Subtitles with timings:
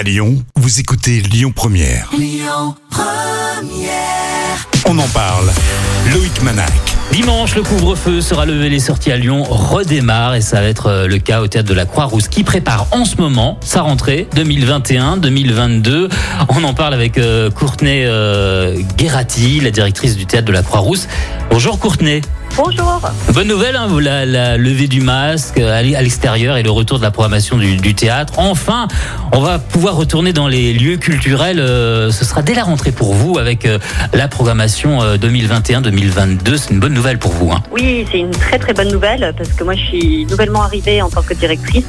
[0.00, 2.10] À Lyon, vous écoutez Lyon Première.
[4.86, 5.50] On en parle.
[6.14, 6.72] Loïc Manac.
[7.12, 11.06] Dimanche, le couvre-feu sera levé, les sorties à Lyon redémarrent et ça va être euh,
[11.06, 16.08] le cas au théâtre de la Croix-Rousse qui prépare en ce moment sa rentrée 2021-2022.
[16.48, 21.08] On en parle avec euh, Courtenay euh, Guerati, la directrice du théâtre de la Croix-Rousse.
[21.50, 22.22] Bonjour Courtenay.
[22.62, 23.00] Bonjour.
[23.32, 26.70] Bonne nouvelle, hein, la, la levée du masque euh, à l'e- à l'extérieur et le
[26.70, 28.34] retour de la programmation du, du théâtre.
[28.36, 28.86] Enfin,
[29.32, 31.58] on va pouvoir retourner dans les lieux culturels.
[31.58, 33.78] euh, ce sera dès la rentrée pour vous avec euh,
[34.12, 36.56] la programmation euh, 2021-2022.
[36.58, 37.50] C'est une bonne nouvelle pour vous.
[37.50, 37.62] Hein.
[37.72, 41.08] Oui, c'est une très très bonne nouvelle parce que moi je suis nouvellement arrivée en
[41.08, 41.86] tant que directrice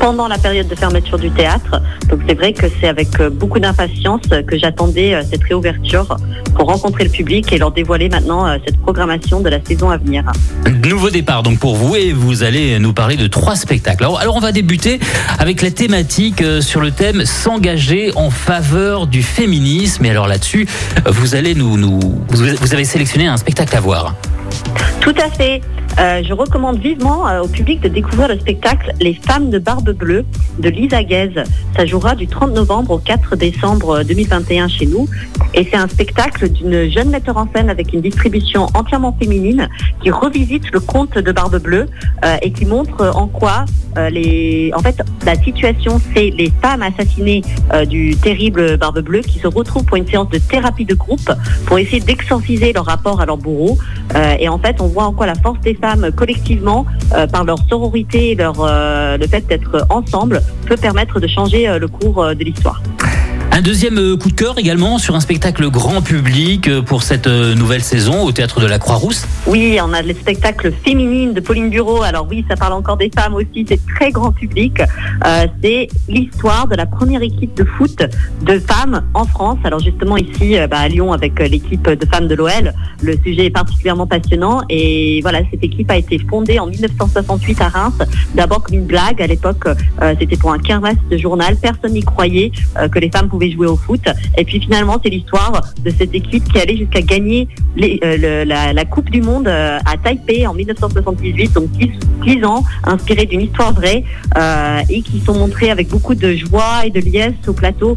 [0.00, 1.82] pendant la période de fermeture du théâtre.
[2.08, 6.16] Donc c'est vrai que c'est avec beaucoup d'impatience que j'attendais cette réouverture
[6.54, 10.05] pour rencontrer le public et leur dévoiler maintenant cette programmation de la saison à venir.
[10.84, 14.04] Nouveau départ donc pour vous et vous allez nous parler de trois spectacles.
[14.04, 15.00] Alors, alors on va débuter
[15.38, 20.04] avec la thématique euh, sur le thème s'engager en faveur du féminisme.
[20.04, 20.66] Et alors là-dessus,
[21.06, 21.76] vous allez nous,
[22.28, 24.14] vous avez sélectionné un spectacle à voir.
[25.00, 25.60] Tout à fait.
[25.98, 29.90] Euh, je recommande vivement euh, au public de découvrir le spectacle Les femmes de barbe
[29.92, 30.24] bleue
[30.58, 31.42] de Lisa Guez.
[31.76, 35.08] Ça jouera du 30 novembre au 4 décembre 2021 chez nous.
[35.54, 39.68] Et c'est un spectacle d'une jeune metteur en scène avec une distribution entièrement féminine
[40.02, 41.86] qui revisite le conte de Barbe Bleue
[42.24, 43.64] euh, et qui montre euh, en quoi
[43.96, 44.70] euh, les...
[44.74, 49.46] En fait, la situation, c'est les femmes assassinées euh, du terrible Barbe Bleue qui se
[49.46, 51.32] retrouvent pour une séance de thérapie de groupe
[51.64, 53.78] pour essayer d'exorciser leur rapport à leur bourreau.
[54.14, 57.44] Euh, et en fait, on voit en quoi la force des femmes collectivement, euh, par
[57.44, 61.88] leur sororité et leur, euh, le fait d'être ensemble, peut permettre de changer euh, le
[61.88, 62.82] cours de l'histoire.
[63.52, 67.26] Un deuxième euh, coup de cœur également sur un spectacle grand public euh, pour cette
[67.26, 69.26] euh, nouvelle saison au théâtre de la Croix-Rousse.
[69.46, 72.02] Oui, on a le spectacle féminine de Pauline Bureau.
[72.02, 74.82] Alors oui, ça parle encore des femmes aussi, c'est très grand public.
[75.62, 78.02] C'est l'histoire de la première équipe de foot
[78.42, 79.58] de femmes en France.
[79.64, 83.50] Alors justement ici bah, à Lyon avec l'équipe de femmes de l'OL, le sujet est
[83.50, 84.62] particulièrement passionnant.
[84.68, 87.98] Et voilà, cette équipe a été fondée en 1968 à Reims.
[88.34, 89.64] D'abord comme une blague à l'époque,
[90.20, 91.56] c'était pour un canvas de journal.
[91.56, 92.52] Personne n'y croyait
[92.90, 94.00] que les femmes pouvaient jouer au foot.
[94.38, 97.48] Et puis finalement, c'est l'histoire de cette équipe qui allait jusqu'à gagner
[97.82, 101.90] euh, la, Coupe du Monde euh, à Taipei en 1978, donc 10,
[102.24, 104.04] 10 ans, inspirés d'une histoire vraie
[104.38, 107.96] euh, et qui sont montrés avec beaucoup de joie et de liesse au plateau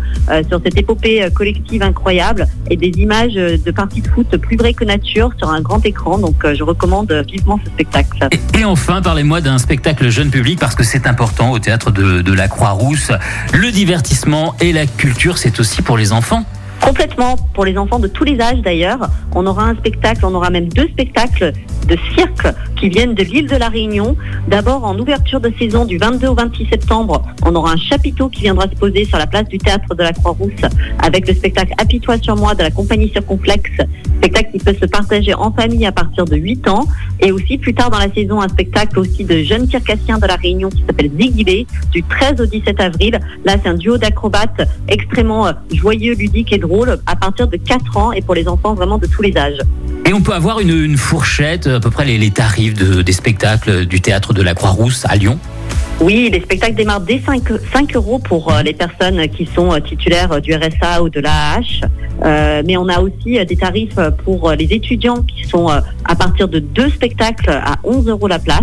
[0.49, 4.83] sur cette épopée collective incroyable et des images de parties de foot plus vraies que
[4.83, 6.17] nature sur un grand écran.
[6.17, 8.27] Donc je recommande vivement ce spectacle.
[8.57, 12.33] Et, enfin, parlez-moi d'un spectacle jeune public parce que c'est important au théâtre de, de
[12.33, 13.11] la Croix-Rousse.
[13.53, 16.43] Le divertissement et la culture, c'est aussi pour les enfants.
[16.81, 19.09] Complètement, pour les enfants de tous les âges d'ailleurs.
[19.35, 21.53] On aura un spectacle, on aura même deux spectacles
[21.87, 22.47] de cirque
[22.79, 24.15] qui viennent de l'île de la Réunion.
[24.47, 28.41] D'abord, en ouverture de saison du 22 au 26 septembre, on aura un chapiteau qui
[28.41, 30.61] viendra se poser sur la place du théâtre de la Croix-Rousse
[30.99, 33.71] avec le spectacle Apitoie sur moi de la compagnie Circonflexe.
[34.17, 36.85] Spectacle qui peut se partager en famille à partir de 8 ans.
[37.19, 40.35] Et aussi, plus tard dans la saison, un spectacle aussi de jeunes circassiens de la
[40.35, 43.19] Réunion qui s'appelle Zigibé du 13 au 17 avril.
[43.45, 47.97] Là, c'est un duo d'acrobates extrêmement euh, joyeux, ludique et drôle à partir de 4
[47.97, 49.59] ans et pour les enfants vraiment de tous les âges.
[50.05, 53.13] Et on peut avoir une, une fourchette, à peu près les, les tarifs de- des
[53.13, 55.37] spectacles du théâtre de la Croix-Rousse à Lyon.
[56.01, 57.43] Oui, les spectacles démarrent dès 5,
[57.73, 61.19] 5 euros pour euh, les personnes qui sont euh, titulaires euh, du RSA ou de
[61.19, 61.85] l'AH.
[62.23, 66.59] Euh, mais on a aussi des tarifs pour les étudiants qui sont à partir de
[66.59, 68.61] deux spectacles à 11 euros la place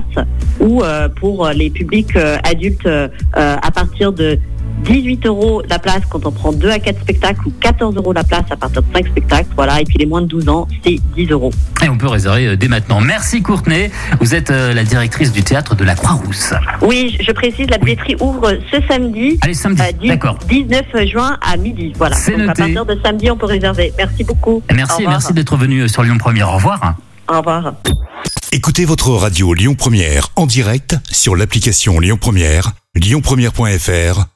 [0.60, 0.82] ou
[1.16, 2.86] pour les publics adultes
[3.32, 4.38] à partir de
[4.86, 8.24] 18 euros la place quand on prend 2 à 4 spectacles ou 14 euros la
[8.24, 9.48] place à partir de 5 spectacles.
[9.56, 9.80] Voilà.
[9.80, 11.50] Et puis les moins de 12 ans, c'est 10 euros.
[11.84, 13.00] Et on peut réserver euh, dès maintenant.
[13.00, 13.90] Merci Courtenay.
[14.20, 16.54] Vous êtes euh, la directrice du théâtre de la Croix-Rousse.
[16.82, 19.38] Oui, je précise, la billetterie ouvre ce samedi.
[19.42, 19.82] Allez, samedi.
[19.82, 20.38] Euh, D'accord.
[20.48, 21.92] 19 juin à midi.
[21.96, 22.16] Voilà.
[22.16, 22.62] C'est Donc à noté.
[22.62, 23.92] partir de samedi, on peut réserver.
[23.98, 24.62] Merci beaucoup.
[24.70, 26.48] Au Merci, merci d'être venu sur Lyon Première.
[26.50, 26.94] Au revoir.
[27.28, 27.74] Au revoir.
[28.52, 34.35] Écoutez votre radio Lyon Première en direct sur l'application Lyon Première, lyonpremière.fr